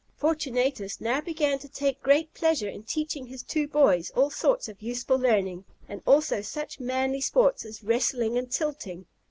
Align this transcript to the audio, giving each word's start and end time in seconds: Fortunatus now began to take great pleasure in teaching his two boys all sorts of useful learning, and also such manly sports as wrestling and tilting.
Fortunatus 0.15 0.99
now 0.99 1.21
began 1.21 1.59
to 1.59 1.69
take 1.69 2.01
great 2.01 2.33
pleasure 2.33 2.67
in 2.67 2.81
teaching 2.81 3.27
his 3.27 3.43
two 3.43 3.67
boys 3.67 4.09
all 4.15 4.31
sorts 4.31 4.67
of 4.67 4.81
useful 4.81 5.17
learning, 5.19 5.63
and 5.87 6.01
also 6.07 6.41
such 6.41 6.79
manly 6.79 7.21
sports 7.21 7.65
as 7.65 7.83
wrestling 7.83 8.35
and 8.35 8.49
tilting. 8.51 9.05